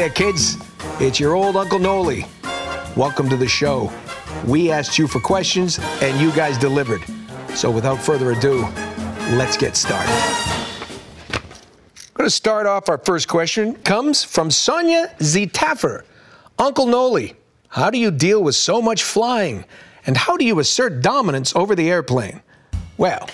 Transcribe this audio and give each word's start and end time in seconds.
there, 0.00 0.08
kids. 0.08 0.56
It's 0.98 1.20
your 1.20 1.34
old 1.34 1.58
Uncle 1.58 1.78
Noli. 1.78 2.24
Welcome 2.96 3.28
to 3.28 3.36
the 3.36 3.46
show. 3.46 3.92
We 4.46 4.70
asked 4.70 4.98
you 4.98 5.06
for 5.06 5.20
questions, 5.20 5.78
and 6.00 6.18
you 6.18 6.32
guys 6.32 6.56
delivered. 6.56 7.02
So, 7.54 7.70
without 7.70 8.00
further 8.00 8.32
ado, 8.32 8.62
let's 9.32 9.58
get 9.58 9.76
started. 9.76 10.10
I'm 11.28 12.14
going 12.14 12.26
to 12.26 12.30
start 12.30 12.66
off 12.66 12.88
our 12.88 12.96
first 12.96 13.28
question. 13.28 13.74
Comes 13.74 14.24
from 14.24 14.50
Sonia 14.50 15.14
Zitaffer. 15.18 16.04
Uncle 16.58 16.86
Noli, 16.86 17.34
how 17.68 17.90
do 17.90 17.98
you 17.98 18.10
deal 18.10 18.42
with 18.42 18.54
so 18.54 18.80
much 18.80 19.02
flying? 19.02 19.66
And 20.06 20.16
how 20.16 20.38
do 20.38 20.46
you 20.46 20.60
assert 20.60 21.02
dominance 21.02 21.54
over 21.54 21.74
the 21.74 21.90
airplane? 21.90 22.40
Well, 22.96 23.28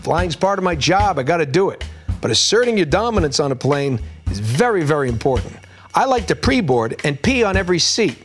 flying's 0.00 0.36
part 0.36 0.58
of 0.58 0.64
my 0.64 0.74
job. 0.74 1.18
I 1.18 1.22
got 1.22 1.36
to 1.36 1.46
do 1.46 1.68
it. 1.68 1.84
But 2.22 2.30
asserting 2.30 2.78
your 2.78 2.86
dominance 2.86 3.40
on 3.40 3.52
a 3.52 3.56
plane 3.56 4.00
is 4.30 4.40
very, 4.40 4.84
very 4.84 5.10
important. 5.10 5.54
I 5.98 6.04
like 6.04 6.28
to 6.28 6.36
pre 6.36 6.60
board 6.60 7.00
and 7.02 7.20
pee 7.20 7.42
on 7.42 7.56
every 7.56 7.80
seat. 7.80 8.16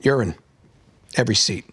Urine. 0.00 0.34
Every 1.14 1.36
seat. 1.36 1.64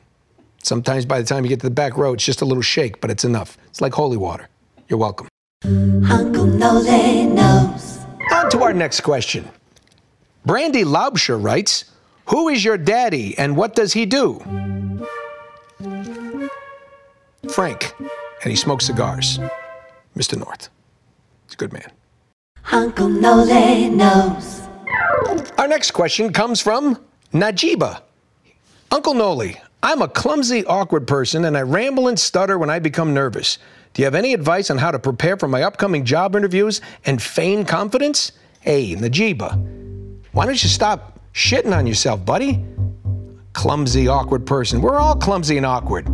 Sometimes 0.61 1.07
by 1.07 1.19
the 1.19 1.25
time 1.25 1.43
you 1.43 1.49
get 1.49 1.61
to 1.61 1.65
the 1.65 1.73
back 1.73 1.97
row, 1.97 2.13
it's 2.13 2.23
just 2.23 2.43
a 2.43 2.45
little 2.45 2.61
shake, 2.61 3.01
but 3.01 3.09
it's 3.09 3.25
enough. 3.25 3.57
It's 3.69 3.81
like 3.81 3.91
holy 3.93 4.17
water. 4.17 4.49
You're 4.87 4.99
welcome. 4.99 5.29
Uncle 5.65 6.45
Nole 6.45 7.25
knows. 7.25 8.01
On 8.31 8.51
to 8.51 8.61
our 8.61 8.71
next 8.71 9.01
question. 9.01 9.49
Brandy 10.45 10.83
Laubscher 10.83 11.43
writes 11.43 11.85
Who 12.27 12.49
is 12.49 12.63
your 12.63 12.77
daddy 12.77 13.35
and 13.39 13.57
what 13.57 13.73
does 13.73 13.93
he 13.93 14.05
do? 14.05 14.39
Frank, 17.49 17.95
and 18.43 18.51
he 18.51 18.55
smokes 18.55 18.85
cigars. 18.85 19.39
Mr. 20.15 20.37
North. 20.37 20.69
He's 21.47 21.55
a 21.55 21.57
good 21.57 21.73
man. 21.73 21.91
Uncle 22.73 23.07
Nole 23.07 23.91
knows. 23.91 24.61
Our 25.59 25.67
next 25.67 25.91
question 25.91 26.33
comes 26.33 26.59
from 26.59 26.97
Najiba. 27.31 28.01
Uncle 28.89 29.13
Noli, 29.13 29.61
I'm 29.83 30.01
a 30.01 30.07
clumsy, 30.07 30.65
awkward 30.65 31.05
person 31.05 31.45
and 31.45 31.55
I 31.55 31.61
ramble 31.61 32.07
and 32.07 32.19
stutter 32.19 32.57
when 32.57 32.71
I 32.71 32.79
become 32.79 33.13
nervous. 33.13 33.59
Do 33.93 34.01
you 34.01 34.05
have 34.05 34.15
any 34.15 34.33
advice 34.33 34.71
on 34.71 34.79
how 34.79 34.89
to 34.89 34.97
prepare 34.97 35.37
for 35.37 35.47
my 35.47 35.61
upcoming 35.61 36.03
job 36.03 36.35
interviews 36.35 36.81
and 37.05 37.21
feign 37.21 37.63
confidence? 37.63 38.31
Hey, 38.61 38.95
Najiba, 38.95 39.53
why 40.31 40.47
don't 40.47 40.63
you 40.63 40.69
stop 40.69 41.19
shitting 41.31 41.77
on 41.77 41.85
yourself, 41.85 42.25
buddy? 42.25 42.65
Clumsy, 43.53 44.07
awkward 44.07 44.47
person. 44.47 44.81
We're 44.81 44.97
all 44.97 45.15
clumsy 45.15 45.57
and 45.57 45.65
awkward. 45.67 46.07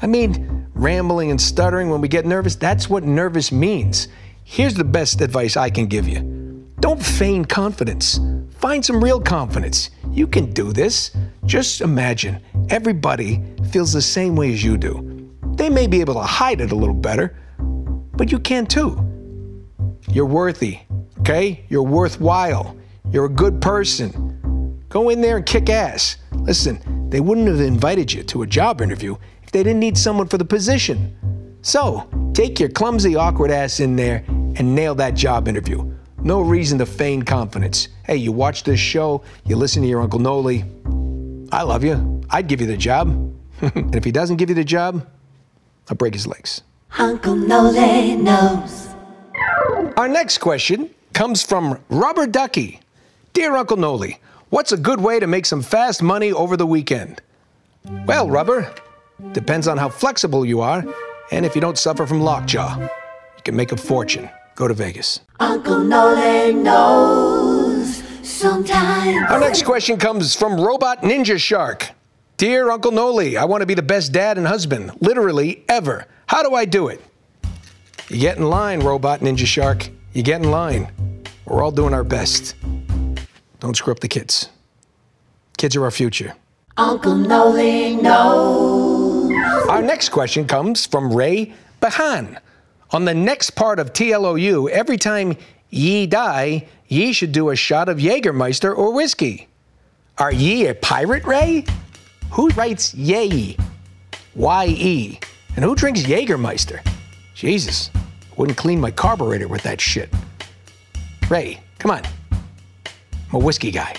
I 0.00 0.06
mean, 0.06 0.68
rambling 0.72 1.30
and 1.30 1.38
stuttering 1.38 1.90
when 1.90 2.00
we 2.00 2.08
get 2.08 2.24
nervous, 2.24 2.54
that's 2.54 2.88
what 2.88 3.04
nervous 3.04 3.52
means. 3.52 4.08
Here's 4.50 4.72
the 4.72 4.82
best 4.82 5.20
advice 5.20 5.58
I 5.58 5.68
can 5.68 5.86
give 5.86 6.08
you 6.08 6.66
don't 6.80 7.00
feign 7.04 7.44
confidence, 7.44 8.18
find 8.48 8.82
some 8.82 9.04
real 9.04 9.20
confidence. 9.20 9.90
You 10.10 10.26
can 10.26 10.52
do 10.52 10.72
this. 10.72 11.10
Just 11.44 11.82
imagine 11.82 12.40
everybody 12.70 13.42
feels 13.70 13.92
the 13.92 14.00
same 14.00 14.34
way 14.36 14.54
as 14.54 14.64
you 14.64 14.78
do. 14.78 15.30
They 15.52 15.68
may 15.68 15.86
be 15.86 16.00
able 16.00 16.14
to 16.14 16.22
hide 16.22 16.62
it 16.62 16.72
a 16.72 16.74
little 16.74 16.94
better, 16.94 17.36
but 17.58 18.32
you 18.32 18.38
can 18.38 18.64
too. 18.64 18.96
You're 20.08 20.24
worthy, 20.24 20.80
okay? 21.20 21.66
You're 21.68 21.82
worthwhile. 21.82 22.74
You're 23.10 23.26
a 23.26 23.40
good 23.44 23.60
person. 23.60 24.82
Go 24.88 25.10
in 25.10 25.20
there 25.20 25.36
and 25.36 25.44
kick 25.44 25.68
ass. 25.68 26.16
Listen, 26.32 27.10
they 27.10 27.20
wouldn't 27.20 27.48
have 27.48 27.60
invited 27.60 28.10
you 28.10 28.22
to 28.24 28.42
a 28.42 28.46
job 28.46 28.80
interview 28.80 29.14
if 29.42 29.52
they 29.52 29.62
didn't 29.62 29.80
need 29.80 29.98
someone 29.98 30.26
for 30.26 30.38
the 30.38 30.44
position. 30.44 31.14
So, 31.60 32.08
take 32.32 32.58
your 32.58 32.70
clumsy, 32.70 33.14
awkward 33.14 33.50
ass 33.50 33.78
in 33.78 33.94
there 33.94 34.24
and 34.58 34.74
nail 34.74 34.94
that 34.96 35.14
job 35.14 35.48
interview. 35.48 35.90
No 36.22 36.40
reason 36.40 36.78
to 36.78 36.86
feign 36.86 37.22
confidence. 37.22 37.88
Hey, 38.04 38.16
you 38.16 38.32
watch 38.32 38.64
this 38.64 38.80
show, 38.80 39.22
you 39.44 39.56
listen 39.56 39.82
to 39.82 39.88
your 39.88 40.00
Uncle 40.00 40.18
Noli. 40.18 40.64
I 41.52 41.62
love 41.62 41.84
you. 41.84 42.20
I'd 42.28 42.48
give 42.48 42.60
you 42.60 42.66
the 42.66 42.76
job. 42.76 43.08
and 43.60 43.94
if 43.94 44.04
he 44.04 44.12
doesn't 44.12 44.36
give 44.36 44.48
you 44.48 44.54
the 44.54 44.64
job, 44.64 45.06
I'll 45.88 45.96
break 45.96 46.14
his 46.14 46.26
legs. 46.26 46.62
Uncle 46.98 47.36
Nole 47.36 48.16
knows. 48.16 48.88
Our 49.96 50.08
next 50.08 50.38
question 50.38 50.90
comes 51.12 51.42
from 51.42 51.80
Robert 51.88 52.32
Ducky. 52.32 52.80
Dear 53.32 53.56
Uncle 53.56 53.76
Noli, 53.76 54.20
what's 54.50 54.72
a 54.72 54.76
good 54.76 55.00
way 55.00 55.20
to 55.20 55.26
make 55.26 55.46
some 55.46 55.62
fast 55.62 56.02
money 56.02 56.32
over 56.32 56.56
the 56.56 56.66
weekend? 56.66 57.22
Well, 58.06 58.28
Rubber, 58.28 58.72
depends 59.32 59.68
on 59.68 59.78
how 59.78 59.88
flexible 59.88 60.44
you 60.44 60.60
are 60.60 60.84
and 61.30 61.46
if 61.46 61.54
you 61.54 61.60
don't 61.60 61.78
suffer 61.78 62.06
from 62.06 62.20
lockjaw. 62.20 62.78
You 62.80 63.42
can 63.44 63.56
make 63.56 63.72
a 63.72 63.76
fortune. 63.76 64.28
Go 64.58 64.66
to 64.66 64.74
Vegas. 64.74 65.20
Uncle 65.38 65.84
Nole 65.84 66.52
knows. 66.52 68.02
Sometimes. 68.26 69.30
Our 69.30 69.38
next 69.38 69.64
question 69.64 69.98
comes 69.98 70.34
from 70.34 70.60
Robot 70.60 71.02
Ninja 71.02 71.38
Shark. 71.38 71.90
Dear 72.38 72.68
Uncle 72.68 72.90
Noli, 72.90 73.36
I 73.36 73.44
want 73.44 73.60
to 73.60 73.66
be 73.66 73.74
the 73.74 73.84
best 73.84 74.10
dad 74.10 74.36
and 74.36 74.48
husband, 74.48 74.90
literally 75.00 75.62
ever. 75.68 76.06
How 76.26 76.42
do 76.42 76.56
I 76.56 76.64
do 76.64 76.88
it? 76.88 77.00
You 78.08 78.18
get 78.18 78.38
in 78.38 78.50
line, 78.50 78.80
Robot 78.80 79.20
Ninja 79.20 79.46
Shark. 79.46 79.90
You 80.12 80.24
get 80.24 80.42
in 80.42 80.50
line. 80.50 80.90
We're 81.44 81.62
all 81.62 81.70
doing 81.70 81.94
our 81.94 82.02
best. 82.02 82.56
Don't 83.60 83.76
screw 83.76 83.92
up 83.92 84.00
the 84.00 84.08
kids. 84.08 84.50
Kids 85.56 85.76
are 85.76 85.84
our 85.84 85.92
future. 85.92 86.34
Uncle 86.76 87.14
Nole 87.14 88.02
knows. 88.02 89.30
Our 89.68 89.82
next 89.82 90.08
question 90.08 90.48
comes 90.48 90.84
from 90.84 91.12
Ray 91.12 91.54
Bahan. 91.80 92.40
On 92.90 93.04
the 93.04 93.14
next 93.14 93.50
part 93.50 93.78
of 93.78 93.92
TLOU, 93.92 94.70
every 94.70 94.96
time 94.96 95.36
ye 95.68 96.06
die, 96.06 96.66
ye 96.86 97.12
should 97.12 97.32
do 97.32 97.50
a 97.50 97.56
shot 97.56 97.88
of 97.88 97.98
Jägermeister 97.98 98.76
or 98.76 98.92
whiskey. 98.94 99.48
Are 100.16 100.32
ye 100.32 100.66
a 100.66 100.74
pirate, 100.74 101.24
Ray? 101.24 101.66
Who 102.30 102.48
writes 102.50 102.94
yay? 102.94 103.56
Y-E. 104.34 105.20
And 105.54 105.64
who 105.64 105.74
drinks 105.74 106.02
Jägermeister? 106.02 106.80
Jesus, 107.34 107.90
wouldn't 108.36 108.56
clean 108.56 108.80
my 108.80 108.90
carburetor 108.90 109.48
with 109.48 109.62
that 109.64 109.80
shit. 109.80 110.08
Ray, 111.28 111.60
come 111.78 111.90
on. 111.90 112.02
I'm 112.02 113.34
a 113.34 113.38
whiskey 113.38 113.70
guy. 113.70 113.96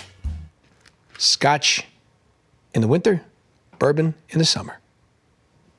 Scotch 1.16 1.86
in 2.74 2.80
the 2.80 2.88
winter, 2.88 3.22
bourbon 3.78 4.14
in 4.30 4.38
the 4.38 4.44
summer. 4.44 4.78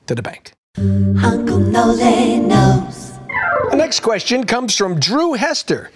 To 0.06 0.14
the 0.14 0.22
bank. 0.22 0.52
Uncle 0.78 1.58
Nole 1.58 2.38
knows. 2.42 3.12
The 3.70 3.76
next 3.76 4.00
question 4.00 4.44
comes 4.44 4.74
from 4.74 4.98
Drew 4.98 5.34
Hester. 5.34 5.90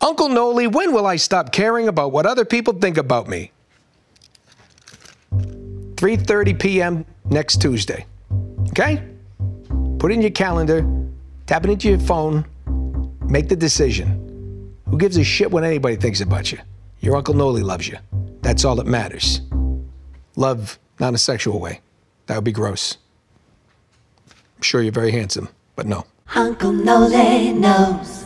Uncle 0.00 0.28
Noli, 0.28 0.68
when 0.68 0.92
will 0.92 1.06
I 1.06 1.16
stop 1.16 1.50
caring 1.50 1.88
about 1.88 2.12
what 2.12 2.24
other 2.24 2.44
people 2.44 2.74
think 2.74 2.96
about 2.96 3.26
me? 3.26 3.50
3:30 5.32 6.60
p.m. 6.60 7.04
next 7.28 7.60
Tuesday. 7.60 8.06
Okay? 8.68 9.02
Put 9.98 10.12
it 10.12 10.14
in 10.14 10.22
your 10.22 10.30
calendar, 10.30 10.86
tap 11.46 11.64
it 11.64 11.70
into 11.70 11.88
your 11.88 11.98
phone, 11.98 12.44
make 13.28 13.48
the 13.48 13.56
decision. 13.56 14.78
Who 14.88 14.96
gives 14.96 15.16
a 15.16 15.24
shit 15.24 15.50
what 15.50 15.64
anybody 15.64 15.96
thinks 15.96 16.20
about 16.20 16.52
you? 16.52 16.58
Your 17.00 17.16
Uncle 17.16 17.34
Noli 17.34 17.62
loves 17.62 17.88
you. 17.88 17.98
That's 18.42 18.64
all 18.64 18.76
that 18.76 18.86
matters. 18.86 19.40
Love, 20.36 20.78
not 21.00 21.08
in 21.08 21.14
a 21.14 21.18
sexual 21.18 21.58
way. 21.58 21.80
That 22.26 22.36
would 22.36 22.44
be 22.44 22.52
gross. 22.52 22.98
Sure 24.64 24.80
you're 24.80 24.92
very 24.92 25.10
handsome, 25.10 25.50
but 25.76 25.86
no. 25.86 26.06
Uncle 26.34 26.72
Noli 26.72 27.52
knows. 27.52 28.24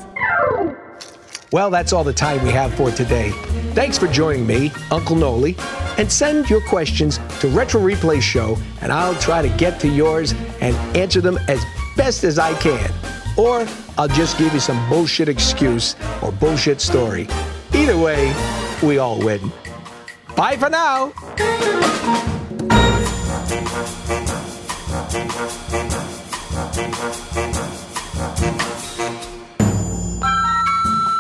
Well, 1.51 1.69
that's 1.69 1.93
all 1.93 2.05
the 2.05 2.13
time 2.13 2.45
we 2.45 2.51
have 2.51 2.73
for 2.75 2.93
today. 2.93 3.33
Thanks 3.75 3.99
for 3.99 4.07
joining 4.07 4.47
me, 4.47 4.71
Uncle 4.93 5.17
Noli, 5.17 5.57
and 5.99 6.11
send 6.11 6.49
your 6.49 6.61
questions 6.61 7.19
to 7.41 7.49
Retro 7.49 7.81
Replay 7.81 8.23
Show, 8.23 8.57
and 8.83 8.93
I'll 8.93 9.17
try 9.17 9.43
to 9.43 9.49
get 9.57 9.81
to 9.81 9.89
yours 9.89 10.33
and 10.61 10.77
answer 10.97 11.21
them 11.21 11.41
as 11.49 11.61
best 11.97 12.23
as 12.23 12.39
I 12.39 12.55
can. 12.61 12.89
Or 13.37 13.67
I'll 13.99 14.07
just 14.07 14.39
give 14.39 14.55
you 14.55 14.61
some 14.61 14.89
bullshit 14.89 15.29
excuse 15.29 15.97
or 16.23 16.31
bullshit 16.31 16.81
story. 16.81 17.27
Either 17.75 17.99
way, 17.99 18.33
we 18.81 18.99
all 18.99 19.19
win. 19.19 19.51
Bye 20.37 20.57
for 20.57 20.71
now. 20.71 21.13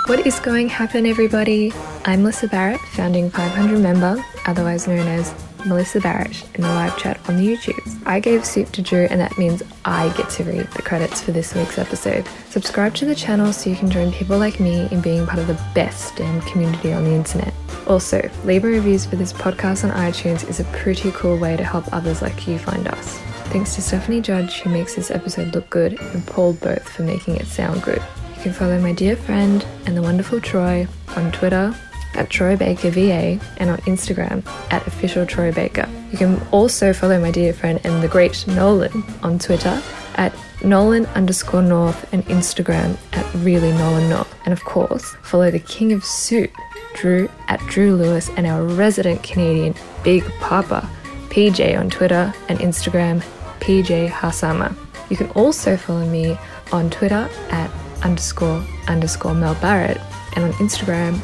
What 0.08 0.26
is 0.26 0.40
going 0.40 0.68
to 0.68 0.74
happen, 0.74 1.04
everybody? 1.04 1.70
I'm 2.06 2.22
Melissa 2.22 2.48
Barrett, 2.48 2.80
founding 2.80 3.28
500 3.28 3.78
member, 3.78 4.24
otherwise 4.46 4.88
known 4.88 5.06
as 5.06 5.34
Melissa 5.66 6.00
Barrett, 6.00 6.48
in 6.54 6.62
the 6.62 6.68
live 6.68 6.96
chat 6.96 7.20
on 7.28 7.36
the 7.36 7.42
YouTube. 7.42 8.06
I 8.06 8.18
gave 8.18 8.42
soup 8.46 8.72
to 8.72 8.80
Drew, 8.80 9.04
and 9.10 9.20
that 9.20 9.36
means 9.36 9.62
I 9.84 10.08
get 10.16 10.30
to 10.30 10.44
read 10.44 10.66
the 10.68 10.80
credits 10.80 11.20
for 11.20 11.32
this 11.32 11.54
week's 11.54 11.76
episode. 11.76 12.26
Subscribe 12.48 12.94
to 12.94 13.04
the 13.04 13.14
channel 13.14 13.52
so 13.52 13.68
you 13.68 13.76
can 13.76 13.90
join 13.90 14.10
people 14.10 14.38
like 14.38 14.60
me 14.60 14.88
in 14.90 15.02
being 15.02 15.26
part 15.26 15.40
of 15.40 15.46
the 15.46 15.60
best 15.74 16.16
damn 16.16 16.40
community 16.40 16.90
on 16.94 17.04
the 17.04 17.12
internet. 17.12 17.52
Also, 17.86 18.30
leaving 18.44 18.70
reviews 18.70 19.04
for 19.04 19.16
this 19.16 19.34
podcast 19.34 19.84
on 19.84 19.94
iTunes 19.94 20.48
is 20.48 20.58
a 20.58 20.64
pretty 20.72 21.10
cool 21.12 21.36
way 21.36 21.54
to 21.54 21.64
help 21.64 21.84
others 21.92 22.22
like 22.22 22.48
you 22.48 22.58
find 22.58 22.88
us. 22.88 23.18
Thanks 23.50 23.74
to 23.74 23.82
Stephanie 23.82 24.22
Judge, 24.22 24.60
who 24.60 24.70
makes 24.70 24.94
this 24.94 25.10
episode 25.10 25.54
look 25.54 25.68
good, 25.68 26.00
and 26.00 26.26
Paul 26.26 26.54
Both 26.54 26.88
for 26.88 27.02
making 27.02 27.36
it 27.36 27.46
sound 27.46 27.82
good. 27.82 28.02
You 28.38 28.44
can 28.44 28.52
follow 28.52 28.80
my 28.80 28.92
dear 28.92 29.16
friend 29.16 29.66
and 29.84 29.96
the 29.96 30.00
wonderful 30.00 30.40
Troy 30.40 30.86
on 31.16 31.32
Twitter 31.32 31.74
at 32.14 32.30
Troy 32.30 32.56
Baker 32.56 32.88
VA 32.88 33.40
and 33.56 33.68
on 33.68 33.78
Instagram 33.78 34.46
at 34.70 34.86
official 34.86 35.26
Troy 35.26 35.50
Baker. 35.50 35.88
You 36.12 36.18
can 36.18 36.40
also 36.52 36.92
follow 36.92 37.20
my 37.20 37.32
dear 37.32 37.52
friend 37.52 37.80
and 37.82 38.00
the 38.00 38.06
great 38.06 38.46
Nolan 38.46 39.02
on 39.24 39.40
Twitter 39.40 39.82
at 40.14 40.32
Nolan 40.62 41.06
underscore 41.06 41.62
North 41.62 42.12
and 42.14 42.24
Instagram 42.26 42.96
at 43.12 43.26
really 43.42 43.72
Nolan 43.72 44.08
North. 44.08 44.32
And 44.44 44.52
of 44.52 44.62
course, 44.62 45.16
follow 45.22 45.50
the 45.50 45.58
King 45.58 45.92
of 45.92 46.04
Soup, 46.04 46.52
Drew 46.94 47.28
at 47.48 47.58
Drew 47.66 47.96
Lewis, 47.96 48.30
and 48.36 48.46
our 48.46 48.62
resident 48.62 49.24
Canadian 49.24 49.74
Big 50.04 50.22
Papa, 50.38 50.88
PJ 51.30 51.76
on 51.76 51.90
Twitter 51.90 52.32
and 52.48 52.60
Instagram, 52.60 53.20
PJ 53.58 54.08
Haarsma. 54.08 54.76
You 55.10 55.16
can 55.16 55.28
also 55.30 55.76
follow 55.76 56.06
me 56.06 56.38
on 56.70 56.88
Twitter 56.90 57.28
at 57.50 57.70
underscore 58.02 58.64
underscore 58.86 59.34
Mel 59.34 59.54
Barrett 59.56 60.00
and 60.34 60.44
on 60.44 60.52
Instagram 60.54 61.20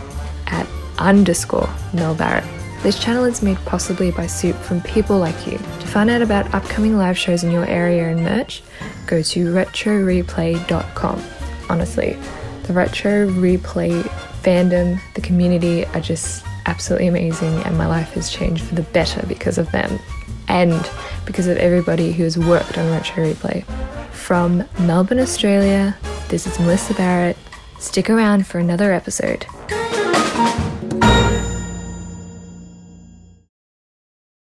at 0.46 0.66
underscore 0.98 1.68
Mel 1.92 2.14
Barrett. 2.14 2.44
This 2.82 2.98
channel 2.98 3.24
is 3.24 3.42
made 3.42 3.56
possibly 3.64 4.10
by 4.10 4.26
soup 4.26 4.56
from 4.56 4.82
people 4.82 5.18
like 5.18 5.46
you. 5.46 5.56
To 5.56 5.86
find 5.86 6.10
out 6.10 6.20
about 6.20 6.52
upcoming 6.54 6.98
live 6.98 7.16
shows 7.16 7.42
in 7.42 7.50
your 7.50 7.64
area 7.64 8.08
and 8.08 8.22
merch, 8.22 8.62
go 9.06 9.22
to 9.22 9.46
retroreplay.com. 9.54 11.22
Honestly, 11.70 12.18
the 12.64 12.72
retro 12.74 13.26
replay 13.28 14.02
fandom, 14.42 15.00
the 15.14 15.22
community 15.22 15.86
are 15.86 16.00
just 16.00 16.44
absolutely 16.66 17.08
amazing, 17.08 17.54
and 17.62 17.78
my 17.78 17.86
life 17.86 18.12
has 18.12 18.30
changed 18.30 18.62
for 18.62 18.74
the 18.74 18.82
better 18.82 19.24
because 19.26 19.56
of 19.56 19.70
them 19.70 19.98
and 20.48 20.88
because 21.24 21.46
of 21.46 21.56
everybody 21.56 22.12
who 22.12 22.22
has 22.24 22.36
worked 22.36 22.76
on 22.76 22.90
retro 22.90 23.24
replay. 23.24 23.64
From 24.12 24.64
Melbourne, 24.80 25.20
Australia, 25.20 25.96
this 26.34 26.48
is 26.48 26.58
Melissa 26.58 26.94
Barrett. 26.94 27.36
Stick 27.78 28.10
around 28.10 28.44
for 28.44 28.58
another 28.58 28.92
episode. 28.92 29.46